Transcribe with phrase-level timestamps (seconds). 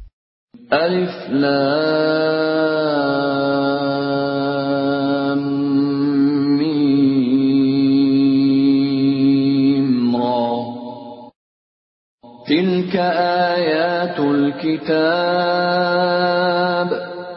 [0.71, 1.51] Alif Lam
[6.55, 6.95] Mim
[10.15, 10.55] Ra
[12.47, 13.07] Tilka
[13.59, 15.75] ayatul kitab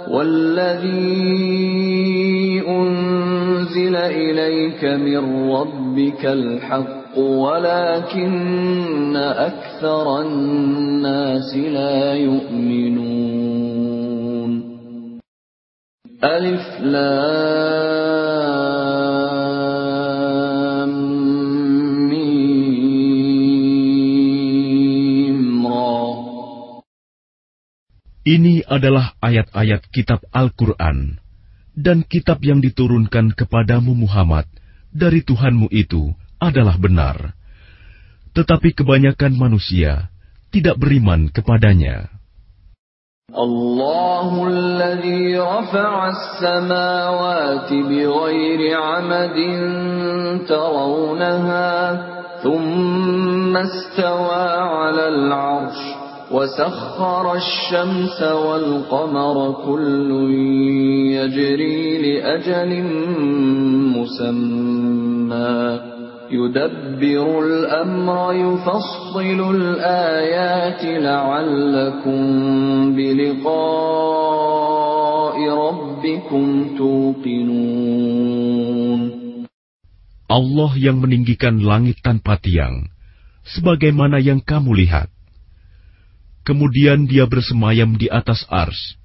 [0.08, 1.31] والذي
[3.92, 8.36] أنزل إليك من ربك الحق ولكن
[9.16, 13.28] أكثر الناس لا يؤمنون
[16.24, 17.28] ألف لام
[22.08, 23.28] ميم
[25.68, 26.08] را
[28.28, 31.21] Ini adalah ayat-ayat kitab Al-Quran
[31.78, 34.50] dan kitab yang diturunkan kepadamu Muhammad
[34.90, 36.10] dari Tuhanmu itu
[36.42, 37.38] adalah benar.
[38.34, 40.10] Tetapi kebanyakan manusia
[40.50, 42.18] tidak beriman kepadanya.
[43.28, 49.40] الله الذي رفع السماوات بغير عمد
[50.48, 51.74] ترونها
[52.44, 56.01] ثم استوى على العرش
[56.33, 60.11] وسخر الشمس والقمر كل
[61.13, 62.71] يجري لأجل
[63.97, 65.81] مسمى
[66.33, 72.23] يدبر الأمر يفصل الآيات لعلكم
[72.97, 74.17] بلقاء
[75.49, 78.03] ربكم توقنون
[80.33, 82.89] Allah yang meninggikan langit tanpa tiang,
[83.45, 85.12] sebagaimana yang kamu lihat.
[86.43, 88.99] Kemudian dia bersemayam di atas ars.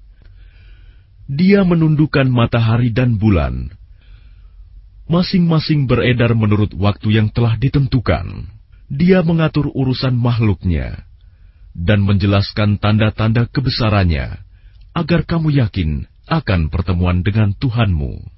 [1.30, 3.70] Dia menundukkan matahari dan bulan.
[5.06, 8.50] Masing-masing beredar menurut waktu yang telah ditentukan.
[8.88, 11.08] Dia mengatur urusan makhluknya
[11.76, 14.40] dan menjelaskan tanda-tanda kebesarannya
[14.96, 18.37] agar kamu yakin akan pertemuan dengan Tuhanmu.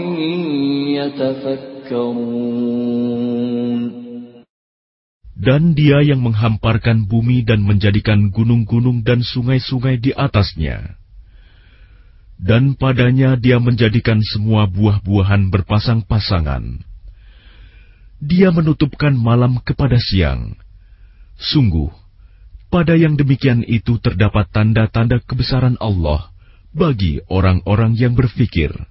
[5.41, 11.01] Dan dia yang menghamparkan bumi dan menjadikan gunung-gunung dan sungai-sungai di atasnya.
[12.37, 16.85] Dan padanya dia menjadikan semua buah-buahan berpasang-pasangan.
[18.21, 20.53] Dia menutupkan malam kepada siang.
[21.41, 21.89] Sungguh,
[22.69, 26.29] pada yang demikian itu terdapat tanda-tanda kebesaran Allah
[26.69, 28.90] bagi orang-orang yang berfikir.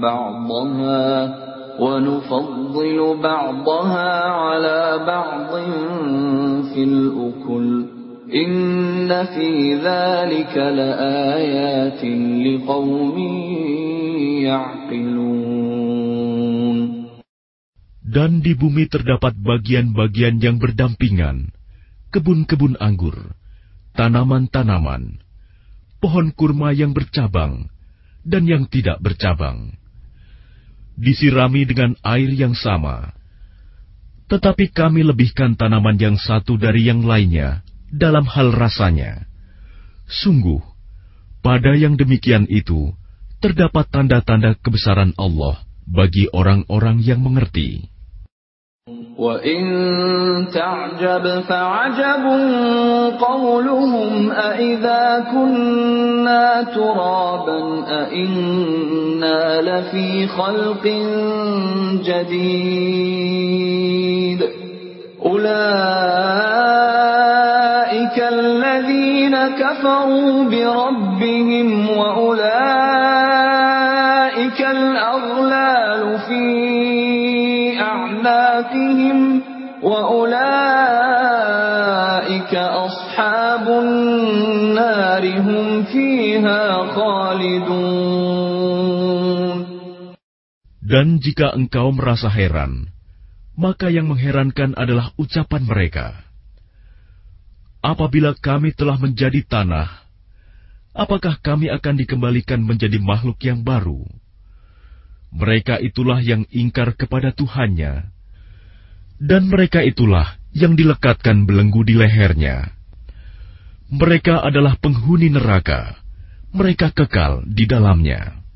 [0.00, 1.06] بعضها
[1.80, 5.50] ونفضل بعضها على بعض
[6.74, 7.86] في الأكل
[8.34, 12.02] إن في ذلك لآيات
[12.46, 13.16] لقوم
[14.42, 15.46] يعقلون
[18.16, 21.52] Dan di bumi terdapat bagian-bagian yang berdampingan,
[22.08, 23.36] kebun-kebun anggur,
[23.92, 25.20] tanaman-tanaman,
[26.00, 27.68] pohon kurma yang bercabang,
[28.24, 29.76] dan yang tidak bercabang.
[31.01, 33.09] Disirami dengan air yang sama.
[34.29, 39.27] Tetapi kami lebihkan tanaman yang satu dari yang lainnya dalam hal rasanya.
[40.07, 40.63] Sungguh,
[41.43, 42.95] pada yang demikian itu,
[43.43, 47.90] terdapat tanda-tanda kebesaran Allah bagi orang-orang yang mengerti.
[49.17, 49.61] وَإِن
[50.53, 52.25] تَعْجَبْ فَعَجَبٌ
[53.21, 60.85] قَوْلُهُمْ أَإِذَا كُنَّا تُرَابًا أَإِنَّا لَفِي خَلْقٍ
[62.09, 63.21] جَدِيدٍ
[65.25, 65.77] أُولَئِكَ
[68.33, 73.00] الَّذِينَ كَفَرُوا بِرَبِّهِمْ وَأُولَئِكَ
[79.82, 81.34] وأولئك
[82.54, 86.62] أصحاب النار هم فيها
[86.94, 88.36] خالدون
[90.86, 92.94] Dan jika engkau merasa heran,
[93.58, 96.14] maka yang mengherankan adalah ucapan mereka.
[97.82, 99.90] Apabila kami telah menjadi tanah,
[100.94, 104.06] apakah kami akan dikembalikan menjadi makhluk yang baru?
[105.34, 108.09] Mereka itulah yang ingkar kepada Tuhannya,
[109.20, 112.72] dan mereka itulah yang dilekatkan belenggu di lehernya.
[113.92, 115.94] Mereka adalah penghuni neraka,
[116.52, 118.46] mereka kekal di dalamnya.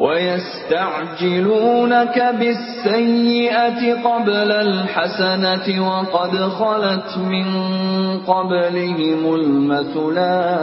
[0.00, 1.36] ويستعجلونك
[2.40, 7.46] بالسيئة قبل الحسنة وقد خلت من
[8.24, 10.60] قبلهم المثلات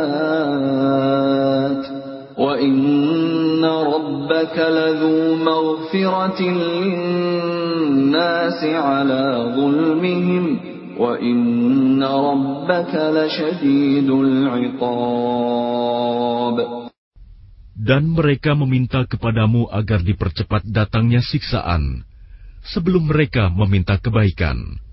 [2.41, 6.41] وإن ربك لذو مغفرة
[6.85, 10.59] للناس على ظلمهم
[10.97, 15.17] وإن ربك لشديد العقاب
[17.77, 22.03] Dan mereka meminta kepadamu agar dipercepat datangnya siksaan,
[22.67, 24.83] sebelum mereka meminta kebaikan.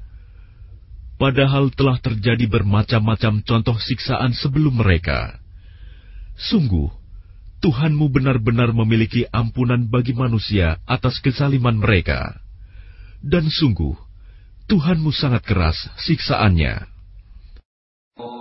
[1.18, 5.42] Padahal telah terjadi bermacam-macam contoh siksaan sebelum mereka.
[6.38, 6.86] Sungguh,
[7.64, 12.36] Tuhanmu benar-benar memiliki ampunan bagi manusia atas kesaliman mereka.
[13.24, 13.96] Dan sungguh,
[14.68, 16.92] Tuhanmu sangat keras siksaannya.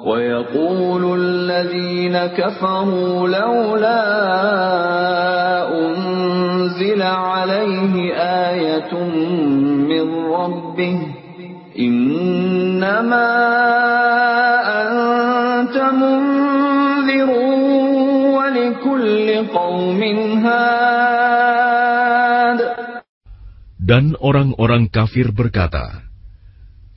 [0.04, 4.04] ويقول الذين كفروا لولا
[5.74, 8.14] أنزل عليه
[8.52, 8.94] آية
[9.90, 11.00] من ربه
[11.80, 13.30] إنما
[23.79, 26.05] Dan orang-orang kafir berkata,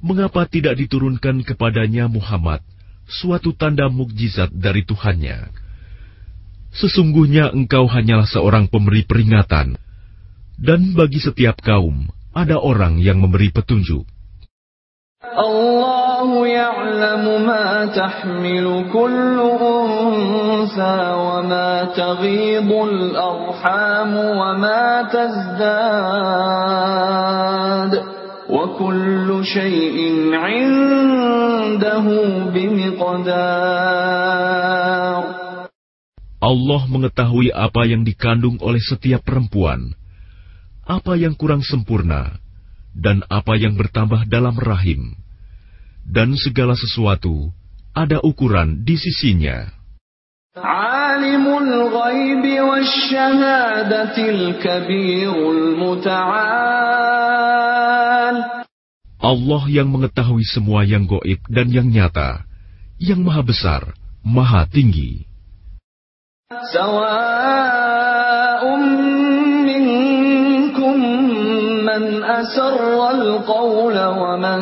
[0.01, 2.65] Mengapa tidak diturunkan kepadanya Muhammad
[3.05, 5.53] suatu tanda mukjizat dari Tuhannya?
[6.73, 9.77] Sesungguhnya engkau hanyalah seorang pemberi peringatan,
[10.57, 14.07] dan bagi setiap kaum ada orang yang memberi petunjuk.
[16.20, 25.92] الله يعلم ما تحمل كل أنثى وما تغيض الأرحام وما تزداد
[28.50, 29.96] وكل شيء
[30.36, 32.06] عنده
[32.52, 33.96] بمقدار
[36.36, 39.96] Allah mengetahui apa yang dikandung oleh setiap perempuan,
[40.86, 42.38] apa yang kurang sempurna,
[42.94, 45.19] dan apa yang bertambah dalam rahim,
[46.05, 47.51] dan segala sesuatu
[47.91, 49.67] ada ukuran di sisinya.
[59.21, 62.43] Allah yang mengetahui semua yang goib dan yang nyata,
[62.99, 63.95] yang maha besar,
[64.25, 65.29] maha tinggi.
[71.90, 74.60] من أسر القول ومن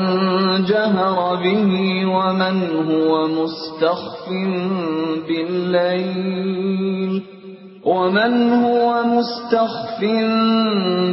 [0.65, 1.71] جهر به
[2.06, 2.56] ومن
[2.91, 4.29] هو مستخف
[5.29, 7.23] بالليل
[7.85, 8.32] ومن
[8.65, 10.00] هو مستخف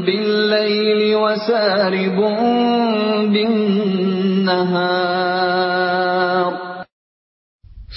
[0.08, 2.18] بالليل وسارب
[3.34, 5.02] بالنهار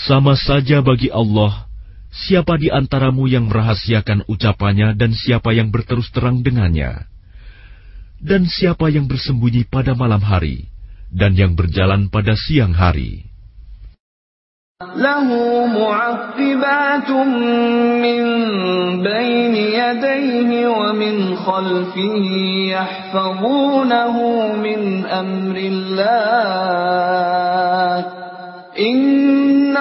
[0.05, 1.65] Sama saja bagi Allah,
[2.13, 7.09] siapa di antaramu yang merahasiakan ucapannya dan siapa yang berterus terang dengannya,
[8.20, 10.68] dan siapa yang bersembunyi pada malam hari
[11.10, 13.26] dan yang berjalan pada siang hari.
[14.80, 15.68] Lahu
[18.00, 18.24] min
[19.04, 19.70] baini
[20.90, 21.36] ومن
[22.70, 24.16] يحفظونه
[24.54, 25.06] من
[25.58, 26.70] الله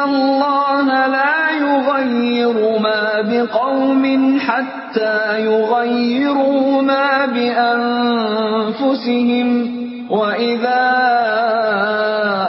[0.05, 4.05] الله لا يغير ما بقوم
[4.41, 8.68] حتى حتى يغيروا ما بأنفسهم
[10.10, 10.86] وإذا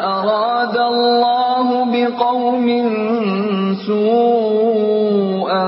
[0.04, 2.66] أراد الله بقوم
[3.86, 5.66] سوءا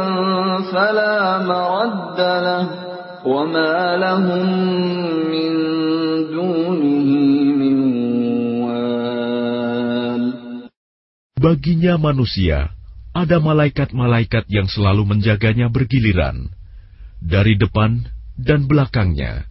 [0.72, 2.64] فلا مرد له
[3.26, 4.46] وما لهم
[5.32, 5.52] من
[6.30, 7.10] دونه
[7.60, 7.76] من
[8.62, 10.22] وال
[11.40, 12.76] Baginya manusia,
[13.16, 16.52] ada malaikat-malaikat yang selalu menjaganya bergiliran,
[17.21, 19.45] dari depan dan belakangnya.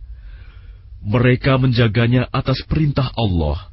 [1.00, 3.70] Mereka menjaganya atas perintah Allah.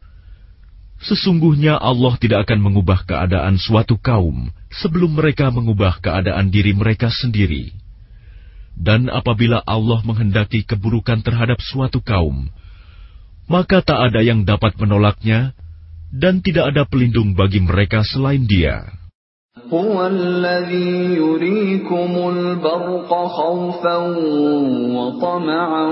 [1.04, 7.74] Sesungguhnya Allah tidak akan mengubah keadaan suatu kaum sebelum mereka mengubah keadaan diri mereka sendiri.
[8.78, 12.50] Dan apabila Allah menghendaki keburukan terhadap suatu kaum,
[13.50, 15.58] maka tak ada yang dapat menolaknya,
[16.14, 18.86] dan tidak ada pelindung bagi mereka selain Dia.
[19.73, 23.97] هو الذي يريكم البرق خوفا
[24.97, 25.87] وطمعا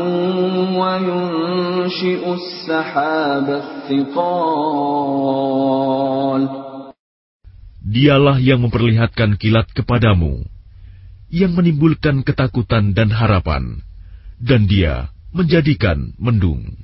[0.80, 4.20] وينشئ السحاب الثقال
[7.90, 10.46] Dialah yang memperlihatkan kilat kepadamu,
[11.26, 13.82] yang menimbulkan ketakutan dan harapan,
[14.38, 16.83] dan dia menjadikan mendung.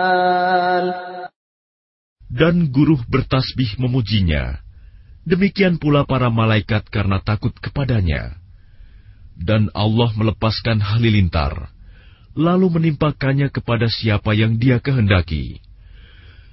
[2.31, 4.63] Dan guru bertasbih memujinya.
[5.27, 8.39] Demikian pula para malaikat karena takut kepadanya.
[9.35, 11.69] Dan Allah melepaskan halilintar,
[12.33, 15.59] lalu menimpakannya kepada siapa yang dia kehendaki.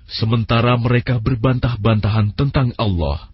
[0.09, 3.29] Sementara mereka berbantah-bantahan tentang Allah,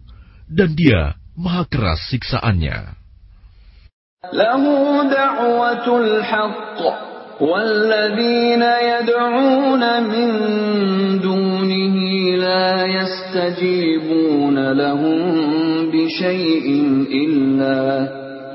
[0.45, 2.99] dan dia maha keras siksaannya.
[7.39, 10.29] Walladzina yad'una min
[12.45, 15.21] لا يستجيبون لهم
[15.91, 16.67] بشيء
[17.13, 18.07] إلا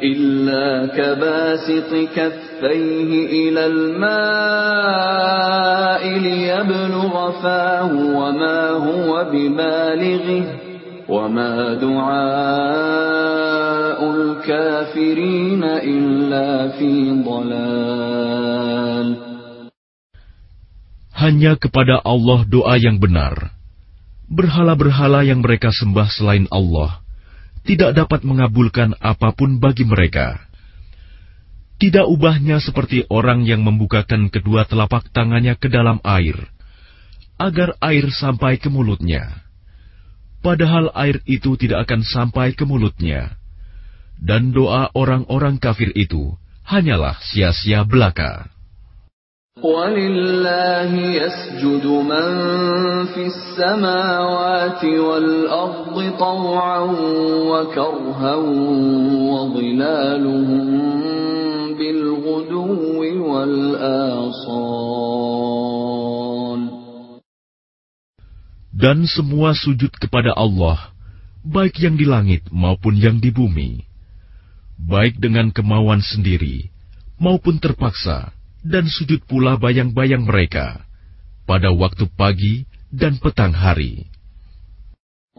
[0.03, 3.11] إلا كباسط كفيه
[3.49, 4.09] إلى الماء
[6.19, 10.45] ليبلغ فاه وما هو ببالغه
[11.09, 13.50] وما دعاء
[21.21, 23.61] Hanya kepada Allah doa yang benar
[24.31, 27.03] berhala-berhala yang mereka sembah selain Allah
[27.67, 30.39] tidak dapat mengabulkan apa pun bagi mereka.
[31.81, 36.37] Tidak ubahnya seperti orang yang membukakan kedua telapak tangannya ke dalam air,
[37.41, 39.45] agar air sampai ke mulutnya.
[40.41, 43.40] Padahal air itu tidak akan sampai ke mulutnya
[44.20, 46.34] Dan doa orang-orang kafir itu
[46.66, 48.50] hanyalah sia-sia belaka.
[49.56, 52.28] ولله يسجد من
[53.16, 56.80] في السماوات والأرض طوعا
[57.48, 58.36] وكرها
[59.32, 60.66] وظلالهم
[61.80, 63.00] بالغدو
[63.32, 64.76] والآصال
[68.76, 70.92] Dan semua sujud kepada Allah,
[71.48, 73.88] baik yang di langit maupun yang di bumi,
[74.80, 76.70] baik dengan kemauan sendiri
[77.16, 78.36] maupun terpaksa,
[78.66, 80.84] dan sujud pula bayang-bayang mereka
[81.46, 84.10] pada waktu pagi dan petang hari.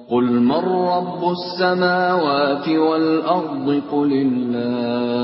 [0.06, 5.16] قل من رب السماوات والأرض قل الله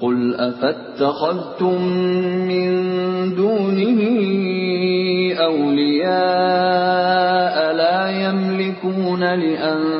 [0.00, 1.82] قل أفاتخذتم
[2.46, 2.70] من
[3.34, 4.00] دونه
[5.42, 6.76] أولياء
[7.72, 9.99] لا يملكون لأنفسهم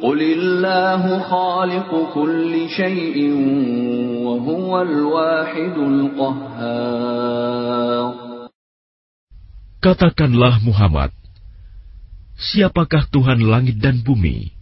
[0.00, 3.16] قل الله خالق كل شيء
[4.24, 7.40] وهو الواحد القهار
[9.80, 11.08] Katakanlah Muhammad,
[12.36, 14.52] siapakah Tuhan langit dan bumi?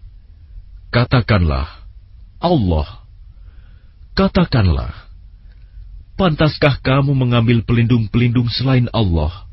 [0.94, 1.66] Katakanlah,
[2.38, 3.02] Allah.
[4.14, 4.94] Katakanlah,
[6.14, 9.50] pantaskah kamu mengambil pelindung-pelindung selain Allah?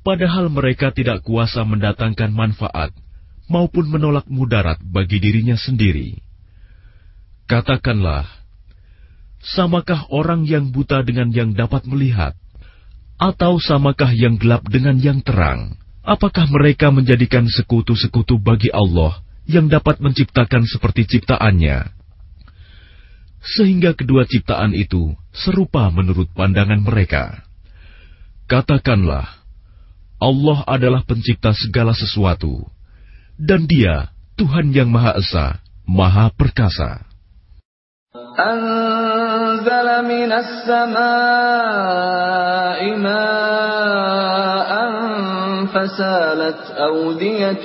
[0.00, 2.96] Padahal mereka tidak kuasa mendatangkan manfaat
[3.45, 6.17] maupun menolak mudarat bagi dirinya sendiri.
[7.45, 8.25] Katakanlah,
[9.41, 12.33] samakah orang yang buta dengan yang dapat melihat?
[13.15, 15.77] Atau samakah yang gelap dengan yang terang?
[16.05, 21.89] Apakah mereka menjadikan sekutu-sekutu bagi Allah yang dapat menciptakan seperti ciptaannya?
[23.45, 27.45] Sehingga kedua ciptaan itu serupa menurut pandangan mereka.
[28.49, 29.45] Katakanlah,
[30.17, 32.65] Allah adalah pencipta segala sesuatu,
[33.40, 37.04] dan Dia Tuhan yang Maha Esa, Maha Perkasa.
[38.38, 41.00] أنزل من السماء
[42.98, 44.70] ماء
[45.66, 47.64] فسالت أودية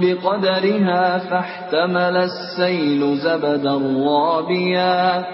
[0.00, 3.74] بقدرها فاحتمل السيل زبدا
[4.06, 5.24] رابيا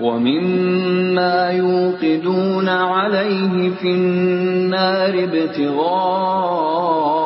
[0.00, 7.19] ومما يوقدون عليه في النار ابتغاء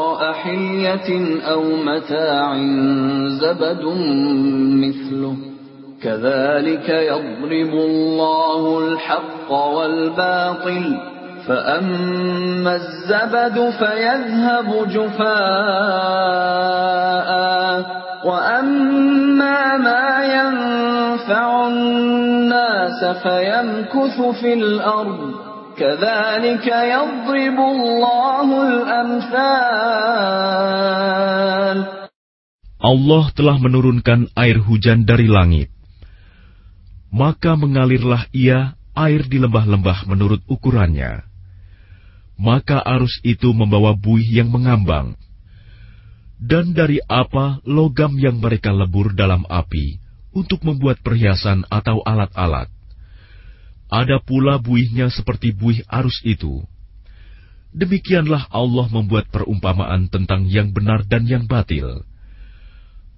[0.46, 2.58] حلية أو متاع
[3.28, 3.84] زبد
[4.84, 5.36] مثله.
[6.04, 10.98] كذلك يضرب الله الحق والباطل
[11.48, 15.36] فأما الزبد فيذهب جفاء
[18.26, 25.45] وأما ما ينفع الناس فيمكث في الأرض.
[32.86, 35.74] Allah telah menurunkan air hujan dari langit.
[37.12, 41.24] Maka mengalirlah ia air di lembah-lembah menurut ukurannya.
[42.36, 45.16] Maka arus itu membawa buih yang mengambang.
[46.36, 50.04] Dan dari apa logam yang mereka lebur dalam api
[50.36, 52.75] untuk membuat perhiasan atau alat-alat.
[53.96, 56.60] Ada pula buihnya seperti buih arus itu.
[57.72, 62.04] Demikianlah Allah membuat perumpamaan tentang yang benar dan yang batil.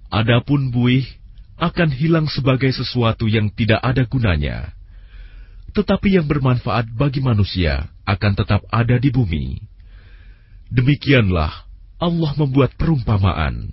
[0.06, 1.02] Adapun buih
[1.58, 4.78] akan hilang sebagai sesuatu yang tidak ada gunanya
[5.78, 9.60] tetapi yang bermanfaat bagi manusia akan tetap ada di bumi.
[10.74, 11.52] Demikianlah
[12.02, 13.72] Allah membuat perumpamaan.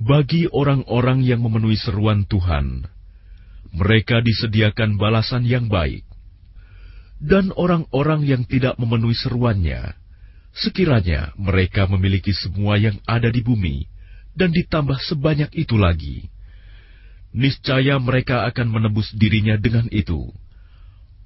[0.04, 2.84] Bagi orang-orang yang memenuhi seruan Tuhan,
[3.72, 6.04] mereka disediakan balasan yang baik.
[7.16, 9.96] Dan orang-orang yang tidak memenuhi seruannya,
[10.54, 13.90] Sekiranya mereka memiliki semua yang ada di bumi,
[14.38, 16.30] dan ditambah sebanyak itu lagi,
[17.34, 20.30] niscaya mereka akan menembus dirinya dengan itu.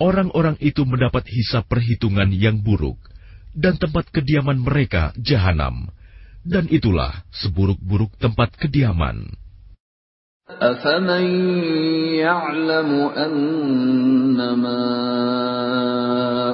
[0.02, 3.02] Orang-orang itu mendapat hisap perhitungan yang buruk,
[3.50, 5.90] dan tempat kediaman mereka jahanam,
[6.46, 9.34] dan itulah seburuk-buruk tempat kediaman.
[10.48, 11.24] أفمن
[12.24, 14.80] يعلم أنما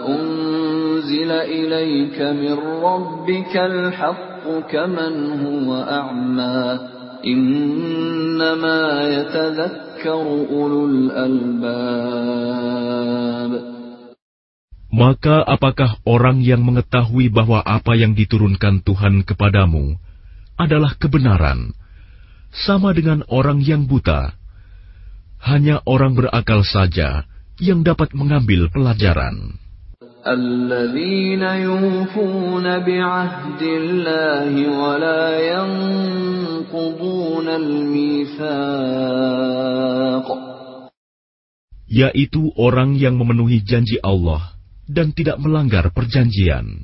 [0.03, 5.15] أنزل إليك من ربك الحق كمن
[5.47, 6.79] هو أعمى
[7.27, 9.88] إنما يتذكر أولو الألباب
[14.90, 19.96] maka apakah orang yang mengetahui bahwa apa yang diturunkan Tuhan kepadamu
[20.60, 21.72] adalah kebenaran,
[22.52, 24.36] sama dengan orang yang buta?
[25.40, 27.24] Hanya orang berakal saja
[27.64, 29.56] yang dapat mengambil pelajaran.
[30.27, 38.85] الذين يوفون بعهد الله ولا ينقضون الميثاق
[41.95, 44.59] yaitu orang yang memenuhi janji Allah
[44.91, 46.83] dan tidak melanggar perjanjian.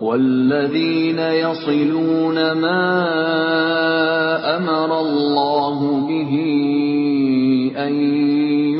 [0.00, 2.84] والذين يصلون ما
[4.56, 6.32] أمر الله به
[7.76, 7.92] أن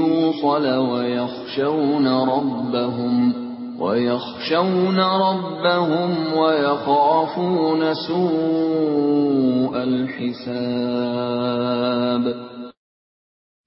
[0.00, 3.43] يوصل ويخشون ربهم
[3.80, 11.20] ويخشون ربهم ويخافون سوء الحساب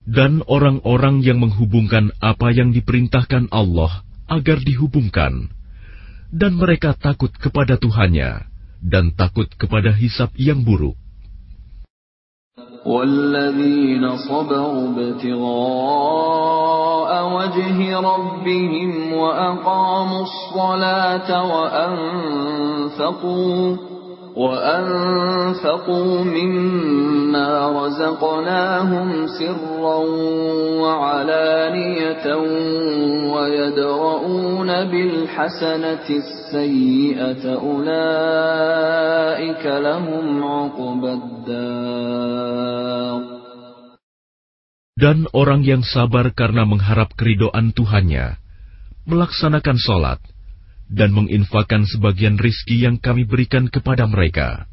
[0.03, 5.49] Dan orang-orang yang menghubungkan apa yang diperintahkan Allah agar dihubungkan,
[6.29, 8.45] dan mereka takut kepada Tuhannya,
[8.83, 10.93] dan takut kepada hisap yang buruk.
[12.88, 16.30] والذين صبروا ابتغاء
[17.36, 21.30] وجه ربهم وأقاموا الصلاة
[22.88, 23.76] وأنفقوا
[24.37, 29.97] وأنفقوا مما رزقناهم سرا
[30.81, 32.35] وعلانية
[33.33, 38.85] ويدرؤون بالحسنة السيئة أولئك
[39.65, 42.63] لهم عقبى الدار
[44.93, 48.37] Dan orang yang sabar karena mengharap keridoan Tuhannya,
[49.09, 50.21] melaksanakan sholat,
[50.91, 54.69] dan menginfakkan sebagian rizki yang kami berikan kepada mereka,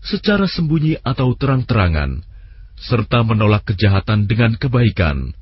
[0.00, 2.22] secara sembunyi atau terang-terangan,
[2.78, 5.34] serta menolak kejahatan dengan kebaikan,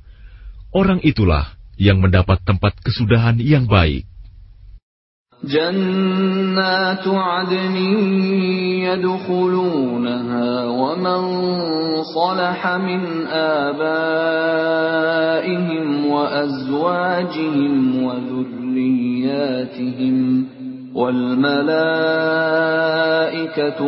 [0.75, 4.07] orang itulah yang mendapat tempat kesudahan yang baik.
[5.45, 7.77] جنات عدن
[8.89, 11.21] يدخلونها ومن
[12.17, 14.87] صلح من آبائهم
[16.07, 18.03] وأزواجهم
[18.79, 20.17] وذرياتهم
[20.95, 21.57] والملائكة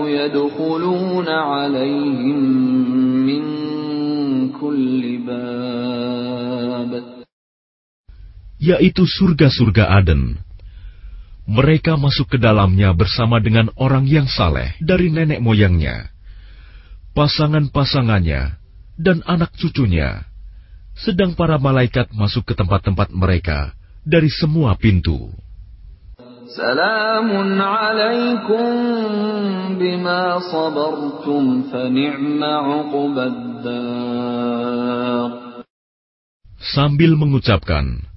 [0.08, 2.38] يدخلون عليهم
[3.26, 3.42] من
[4.50, 6.92] كل باب
[8.56, 10.42] yaitu surga-surga Aden.
[11.46, 16.10] Mereka masuk ke dalamnya bersama dengan orang yang saleh dari nenek moyangnya,
[17.14, 18.58] pasangan-pasangannya,
[18.98, 20.26] dan anak cucunya.
[20.98, 25.29] Sedang para malaikat masuk ke tempat-tempat mereka dari semua pintu.
[26.51, 28.71] Salamun alaikum
[29.79, 32.87] bima sabartum fa ni'ma
[36.61, 38.11] Sambil mengucapkan,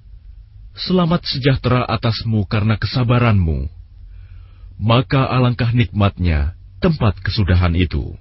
[0.74, 3.70] Selamat sejahtera atasmu karena kesabaranmu.
[4.74, 8.18] Maka alangkah nikmatnya tempat kesudahan itu.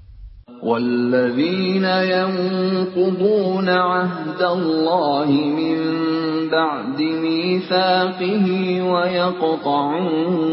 [0.64, 5.78] والذين ينقضون عهد الله من
[6.52, 8.48] بعد ميثاقه
[8.92, 10.44] ويقطعون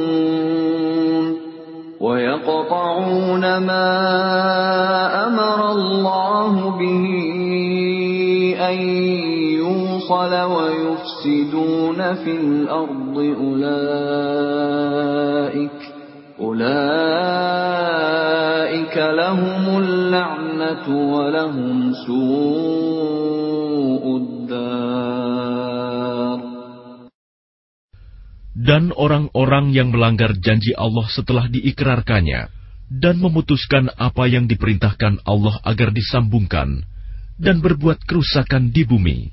[2.01, 3.91] ويقطعون ما
[5.27, 7.07] أمر الله به
[8.69, 8.79] أن
[9.59, 14.31] يوصل ويفسدون في الأرض أولئك
[16.41, 18.20] أولئك
[18.98, 25.26] لهم اللعنة ولهم سوء الدار
[28.66, 32.50] Dan orang-orang yang melanggar janji Allah setelah diikrarkannya
[32.90, 36.82] dan memutuskan apa yang diperintahkan Allah agar disambungkan
[37.38, 39.30] dan berbuat kerusakan di bumi.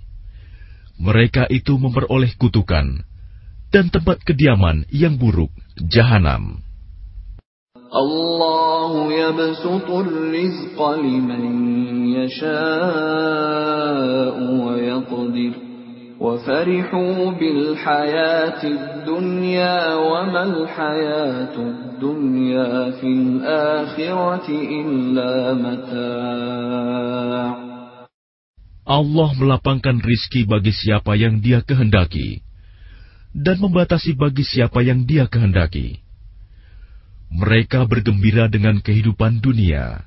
[1.01, 3.01] Mereka itu memperoleh kutukan
[3.73, 6.61] dan tempat kediaman yang buruk, jahanam.
[7.88, 11.44] Allah yabsutu rizqa liman
[12.20, 12.60] yasha'u
[14.60, 15.56] wa yaqdir
[16.20, 18.76] wa farihu bil hayati
[19.08, 27.08] dunya wa mal hayatu dunya fil akhirati illa mata'
[28.88, 32.40] Allah melapangkan rizki bagi siapa yang dia kehendaki
[33.36, 36.07] dan membatasi bagi siapa yang dia kehendaki.
[37.33, 40.05] Mereka bergembira dengan kehidupan dunia,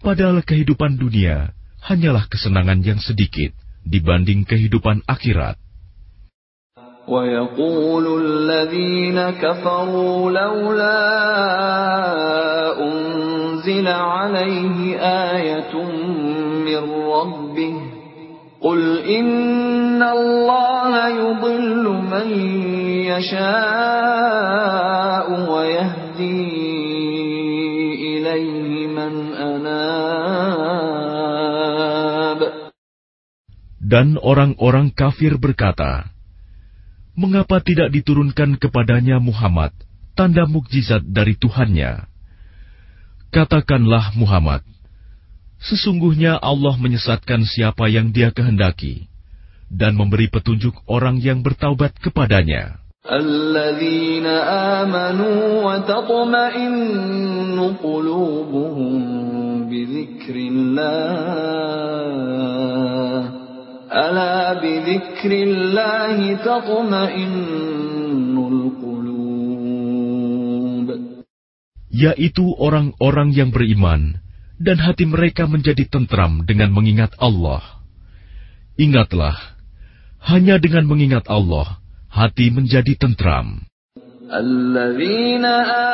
[0.00, 1.52] padahal kehidupan dunia
[1.84, 3.52] hanyalah kesenangan yang sedikit
[3.84, 5.60] dibanding kehidupan akhirat.
[7.10, 11.02] ويقول الذين كفروا لولا
[12.78, 14.98] أنزل عليه
[15.34, 15.74] آية
[16.64, 17.74] من ربه
[18.62, 22.30] قل إن الله يضل من
[23.10, 24.70] يشاء
[25.50, 26.03] ويهدي
[28.00, 29.80] إليه من أناب
[33.90, 36.14] Dan orang-orang kafir berkata,
[37.18, 39.74] mengapa tidak diturunkan kepadanya Muhammad
[40.14, 42.06] tanda mukjizat dari Tuhannya?
[43.34, 44.62] Katakanlah Muhammad,
[45.58, 49.10] sesungguhnya Allah menyesatkan siapa yang dia kehendaki
[49.70, 52.78] dan memberi petunjuk orang yang bertaubat kepadanya.
[53.04, 54.26] الذين
[54.76, 59.00] آمنوا وتطمئن قلوبهم
[59.70, 62.10] بذكر الله
[63.88, 68.88] ألا بذكر الله تطمئن القلوب
[71.90, 74.22] Yaitu orang-orang yang beriman,
[74.56, 77.60] dan hati mereka menjadi tentram dengan mengingat Allah.
[78.80, 79.36] Ingatlah,
[80.24, 81.80] hanya dengan mengingat Allah,
[82.14, 83.70] hati menjadi tentram.
[84.30, 85.42] الذين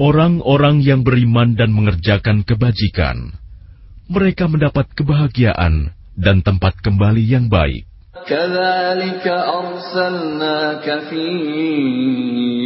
[0.00, 3.36] Orang-orang yang beriman dan mengerjakan kebajikan,
[4.08, 7.84] mereka mendapat kebahagiaan dan tempat kembali yang baik.
[8.27, 11.25] كذلك أرسلناك في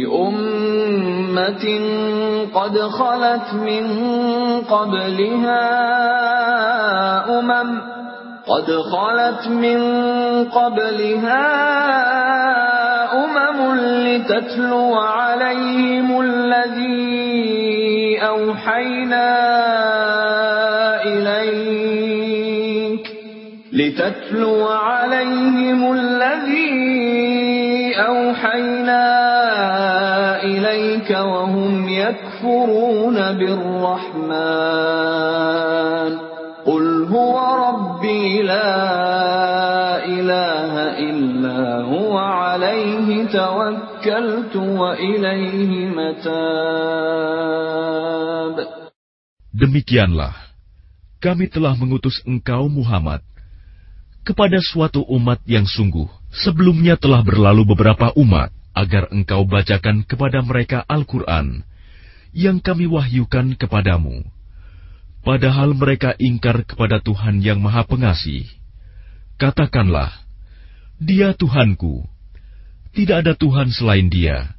[0.06, 1.64] أمة
[2.54, 3.84] قد خلت من
[4.70, 5.68] قبلها
[7.38, 7.80] أمم
[8.46, 9.80] قد خلت من
[10.44, 11.46] قبلها
[13.24, 17.30] أمم لتتلو عليهم الذي
[18.22, 19.69] أوحينا
[23.72, 26.78] لتتلو عليهم الذي
[27.96, 29.10] أوحينا
[31.10, 34.30] ذلك وهم يكفرون بالرحمن.
[36.66, 37.34] قل هو
[37.68, 47.10] ربي لا إله إلا هو عليه توكلت وإليه متاب.
[49.50, 50.32] Demikianlah,
[51.20, 53.20] kami telah mengutus engkau Muhammad
[54.26, 60.86] kepada suatu umat yang sungguh sebelumnya telah berlalu beberapa umat agar engkau bacakan kepada mereka
[60.86, 61.66] Al-Quran
[62.30, 64.22] yang kami wahyukan kepadamu.
[65.20, 68.48] Padahal mereka ingkar kepada Tuhan yang Maha Pengasih.
[69.36, 70.14] Katakanlah,
[70.96, 72.08] Dia Tuhanku,
[72.96, 74.56] tidak ada Tuhan selain Dia.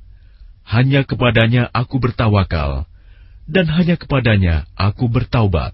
[0.62, 2.86] Hanya kepadanya aku bertawakal,
[3.50, 5.74] dan hanya kepadanya aku bertaubat.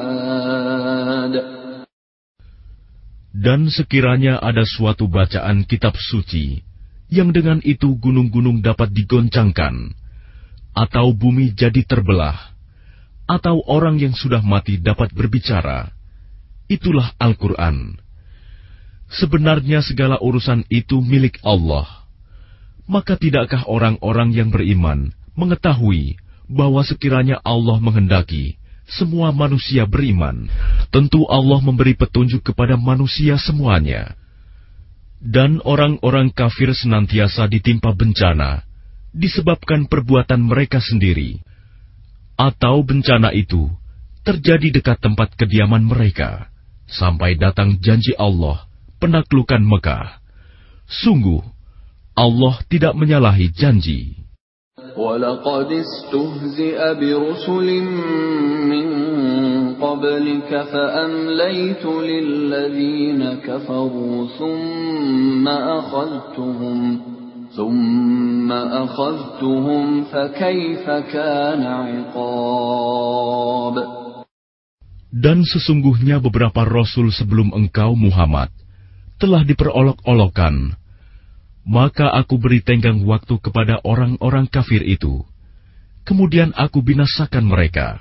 [3.38, 6.66] Dan sekiranya ada suatu bacaan kitab suci,
[7.08, 9.94] yang dengan itu gunung-gunung dapat digoncangkan,
[10.74, 12.51] atau bumi jadi terbelah,
[13.27, 15.91] atau orang yang sudah mati dapat berbicara,
[16.67, 17.99] itulah Al-Quran.
[19.13, 21.85] Sebenarnya segala urusan itu milik Allah.
[22.89, 26.19] Maka tidakkah orang-orang yang beriman mengetahui
[26.51, 28.59] bahwa sekiranya Allah menghendaki
[28.93, 30.51] semua manusia beriman,
[30.93, 34.13] tentu Allah memberi petunjuk kepada manusia semuanya.
[35.23, 38.67] Dan orang-orang kafir senantiasa ditimpa bencana
[39.15, 41.39] disebabkan perbuatan mereka sendiri,
[42.42, 43.68] atau bencana itu
[44.22, 46.52] terjadi dekat tempat kediaman mereka
[46.88, 50.20] sampai datang janji Allah penaklukan Mekah.
[50.88, 51.44] Sungguh,
[52.18, 54.28] Allah tidak menyalahi janji.
[54.98, 57.70] ولقد استهزئ برسل
[58.66, 58.88] من
[59.78, 67.11] قبلك فأمليت للذين كفروا ثم أخذتهم
[67.58, 73.76] ثم أخذتهم فكيف كان عقاب
[75.08, 78.54] Dan sesungguhnya beberapa rasul sebelum engkau Muhammad
[79.18, 80.78] telah diperolok-olokkan
[81.68, 85.28] maka aku beri tenggang waktu kepada orang-orang kafir itu.
[86.08, 88.00] Kemudian aku binasakan mereka.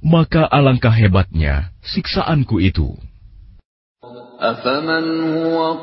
[0.00, 2.96] Maka alangkah hebatnya siksaanku itu.
[4.38, 5.82] أفمن هو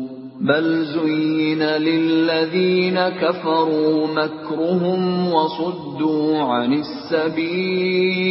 [0.40, 8.26] بل زين للذين كفروا مكرهم وصدوا عن السبيل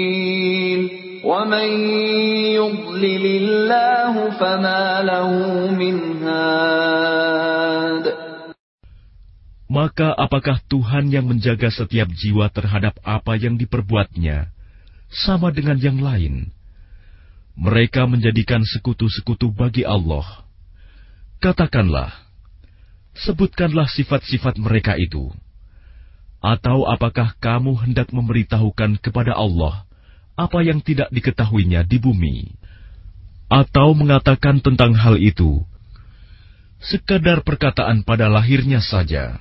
[1.26, 1.69] ومن
[2.54, 5.32] يضلل الله فما له
[5.74, 8.06] من هاد
[9.65, 14.54] Maka apakah Tuhan yang menjaga setiap jiwa terhadap apa yang diperbuatnya
[15.12, 16.54] sama dengan yang lain?
[17.60, 20.45] Mereka menjadikan sekutu-sekutu bagi Allah.
[21.40, 22.12] Katakanlah,
[23.16, 25.33] sebutkanlah sifat-sifat mereka itu.
[26.44, 29.88] Atau apakah kamu hendak memberitahukan kepada Allah
[30.37, 32.57] apa yang tidak diketahuinya di bumi?
[33.48, 35.64] Atau mengatakan tentang hal itu,
[36.81, 39.40] sekadar perkataan pada lahirnya saja.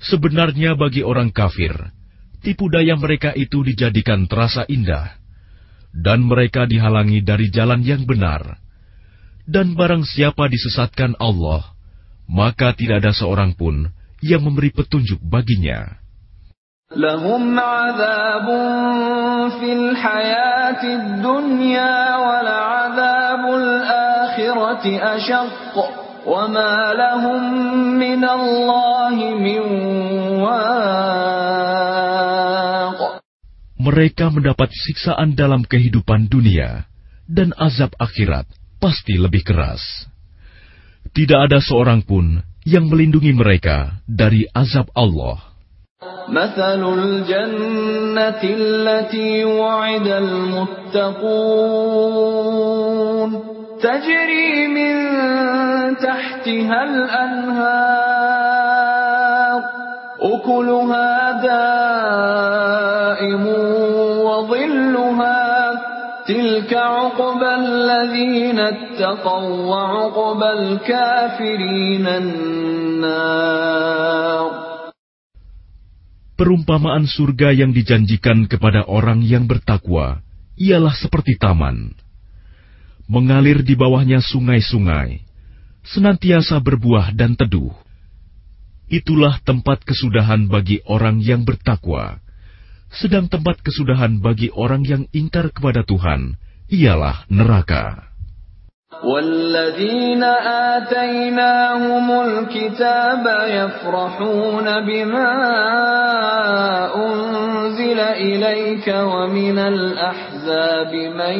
[0.00, 1.72] Sebenarnya bagi orang kafir,
[2.40, 5.20] tipu daya mereka itu dijadikan terasa indah,
[5.92, 8.56] dan mereka dihalangi dari jalan yang benar.
[9.47, 11.71] Dan barang siapa disesatkan Allah,
[12.27, 13.87] maka tidak ada seorang pun
[14.19, 16.03] yang memberi petunjuk baginya.
[16.95, 18.47] لهم عذاب
[19.59, 25.75] في الحياة الدنيا ولعذاب الآخرة أشق
[26.27, 27.41] وما لهم
[27.99, 29.61] من الله من
[30.39, 31.67] واق
[33.77, 36.87] Mereka mendapat siksaan dalam kehidupan dunia,
[37.23, 38.43] dan azab akhirat
[38.81, 40.07] pasti lebih keras.
[41.11, 45.47] Tidak ada seorang pun yang melindungi mereka dari azab Allah.
[46.29, 51.17] مثل الجنة التي وعد المتقون
[53.81, 54.93] تجري من
[55.97, 58.27] تحتها الأنهار
[60.21, 62.07] أكلها دائم
[63.47, 63.80] وظلها
[66.27, 73.47] تلك عقبى الذين اتقوا وعقبى الكافرين النار
[76.37, 80.21] Perumpamaan surga yang dijanjikan kepada orang yang bertakwa
[80.53, 81.97] ialah seperti taman.
[83.09, 85.25] Mengalir di bawahnya sungai-sungai,
[85.81, 87.73] senantiasa berbuah dan teduh.
[88.85, 92.20] Itulah tempat kesudahan bagi orang yang bertakwa.
[92.91, 96.39] Sedang tempat kesudahan bagi orang yang ingkar kepada Tuhan
[96.71, 98.07] ialah neraka.
[99.03, 100.23] والذين
[100.73, 105.31] آتيناهم الكتاب يفرحون بما
[106.95, 111.37] أنزل إليك ومن الأحزاب من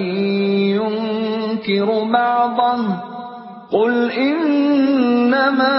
[0.76, 2.80] ينكر بعضه
[3.72, 5.78] قل إنما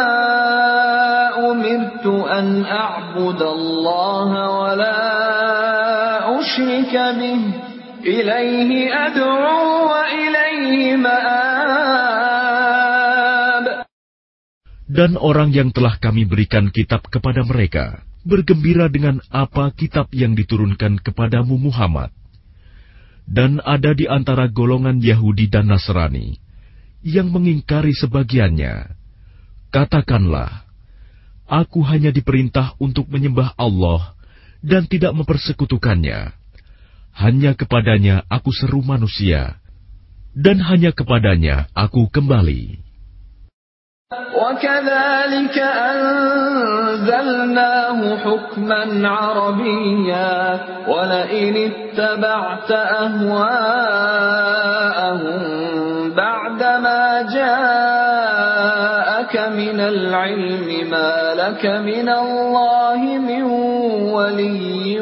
[1.50, 5.41] أمرت أن أعبد الله ولا
[6.52, 7.40] أشرك به
[8.04, 8.70] إليه
[9.06, 12.18] أدعو وإليه مآب
[14.88, 20.98] Dan orang yang telah kami berikan kitab kepada mereka, bergembira dengan apa kitab yang diturunkan
[21.04, 22.08] kepadamu Muhammad.
[23.28, 26.40] Dan ada di antara golongan Yahudi dan Nasrani
[27.04, 28.96] yang mengingkari sebagiannya.
[29.68, 30.64] Katakanlah,
[31.44, 34.16] aku hanya diperintah untuk menyembah Allah
[34.64, 36.34] dan tidak mempersekutukannya.
[37.18, 39.58] Hanya kepadanya aku seru manusia,
[40.38, 42.88] dan hanya kepadanya aku kembali.
[44.48, 45.58] وكذلك
[46.88, 53.78] أنزلناه حكما عربيا ولئن اتبعت أهواءهم
[56.14, 58.68] بعدما جاءك
[59.36, 63.42] من العلم ما لك من الله من
[64.16, 65.00] ولي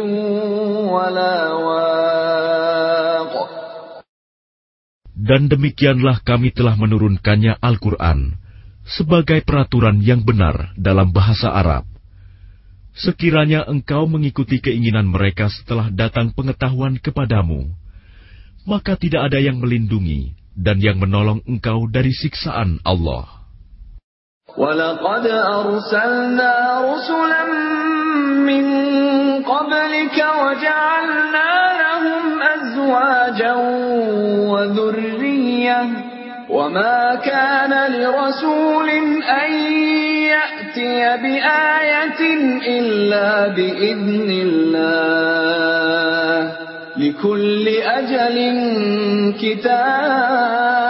[0.91, 1.50] ولا
[5.31, 8.35] Dan demikianlah kami telah menurunkannya Al-Quran
[8.87, 11.85] sebagai peraturan yang benar dalam bahasa Arab.
[12.97, 17.69] Sekiranya engkau mengikuti keinginan mereka setelah datang pengetahuan kepadamu,
[18.65, 23.37] maka tidak ada yang melindungi dan yang menolong engkau dari siksaan Allah.
[24.57, 27.45] ولقد أرسلنا رسلا
[28.49, 28.67] من
[29.45, 31.51] قبلك وجعلنا
[31.83, 33.55] لهم أزواجا
[34.49, 35.20] وذرية
[36.51, 38.89] وما كان لرسول
[39.23, 39.51] أن
[40.31, 42.21] يأتي بآية
[42.79, 46.39] إلا بإذن الله
[46.97, 48.37] لكل أجل
[49.41, 50.87] كتاب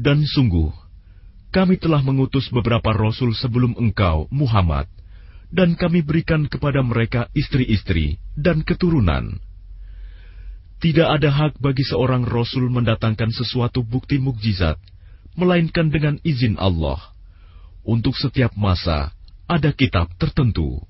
[0.00, 0.72] Dan sungguh,
[1.52, 4.88] kami telah mengutus beberapa rasul sebelum engkau, Muhammad,
[5.52, 9.43] dan kami berikan kepada mereka istri-istri dan keturunan.
[10.75, 14.75] tidak ada hak bagi seorang rasul mendatangkan sesuatu bukti mukjizat,
[15.39, 16.99] melainkan dengan izin Allah.
[17.85, 20.83] Untuk setiap masa ada kitab tertentu.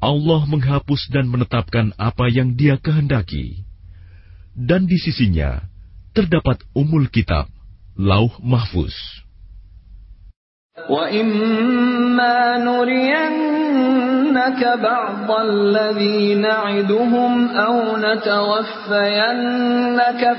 [0.00, 3.69] Allah menghapus dan menetapkan apa yang Dia kehendaki
[4.59, 5.59] Dan di sisinya
[6.15, 7.51] terdapat umul kitab,
[7.99, 8.95] lauh mahfuz.
[10.75, 18.61] وإما نرينك بعض الذي نعدهم أو نتوفينك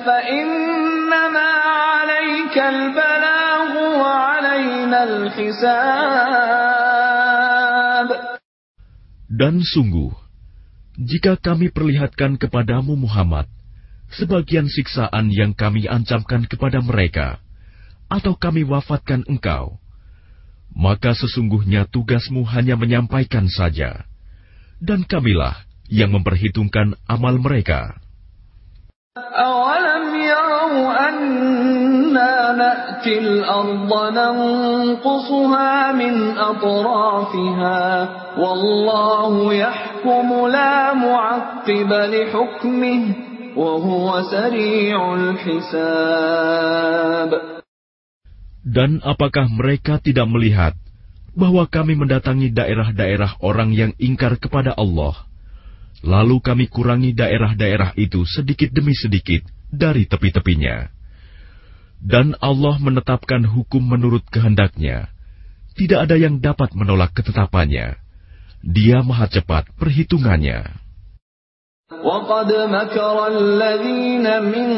[0.04, 6.46] فإنما عليك البلاغ وعلينا الحساب
[9.36, 10.12] Dan sungguh,
[10.96, 13.44] jika kami perlihatkan kepadamu Muhammad
[14.14, 17.42] sebagian siksaan yang kami ancamkan kepada mereka,
[18.06, 19.82] atau kami wafatkan engkau,
[20.76, 24.06] maka sesungguhnya tugasmu hanya menyampaikan saja,
[24.78, 27.96] dan kamilah yang memperhitungkan amal mereka.
[29.16, 37.84] أولم يروا أنا نأتي الأرض ننقصها من أطرافها
[38.38, 43.29] والله يحكم لا معقب لحكمه وهو سريع الحساب
[48.61, 50.73] dan apakah mereka tidak melihat
[51.35, 55.27] bahwa kami mendatangi daerah-daerah orang yang ingkar kepada Allah,
[56.03, 60.91] lalu kami kurangi daerah-daerah itu sedikit demi sedikit dari tepi-tepinya.
[62.01, 65.11] Dan Allah menetapkan hukum menurut kehendaknya.
[65.77, 67.95] Tidak ada yang dapat menolak ketetapannya.
[68.61, 70.90] Dia maha cepat perhitungannya.
[71.90, 74.68] وقد مكر الذين من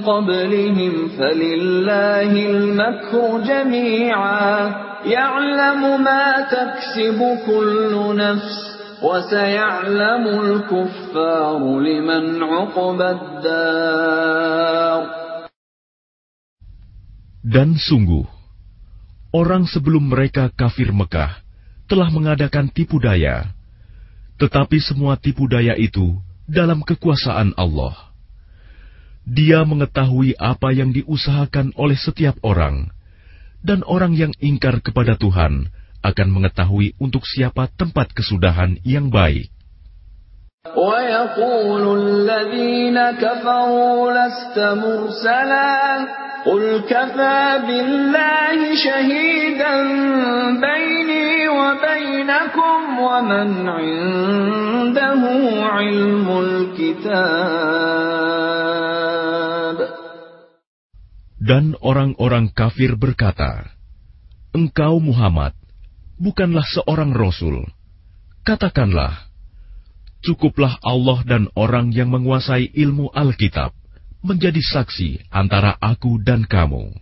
[0.00, 4.74] قبلهم فلله المكر جميعا
[5.04, 8.56] يعلم ما تكسب كل نفس
[9.04, 15.02] وسيعلم الكفار لمن عقبى الدار
[17.40, 18.24] Dan sungguh,
[19.32, 21.40] orang sebelum mereka kafir Mekah
[21.84, 23.48] telah mengadakan tipu daya,
[24.40, 26.16] tetapi semua tipu daya itu
[26.50, 28.10] dalam kekuasaan Allah.
[29.22, 32.90] Dia mengetahui apa yang diusahakan oleh setiap orang,
[33.62, 35.70] dan orang yang ingkar kepada Tuhan
[36.00, 39.52] akan mengetahui untuk siapa tempat kesudahan yang baik.
[40.76, 46.06] ويقول الذين كفروا لست مرسلا
[46.44, 49.74] قل كفى بالله شهيدا
[50.60, 51.23] بيني
[51.64, 55.22] وبينكم ومن عنده
[55.66, 57.60] علم الكتاب
[61.40, 63.74] Dan orang-orang kafir berkata,
[64.54, 65.56] Engkau Muhammad,
[66.20, 67.66] bukanlah seorang rasul.
[68.46, 69.30] Katakanlah,
[70.22, 73.72] cukuplah Allah dan orang yang menguasai ilmu Alkitab
[74.20, 76.92] menjadi saksi antara aku dan kamu.